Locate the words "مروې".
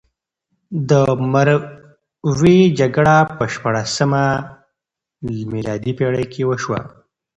1.31-2.59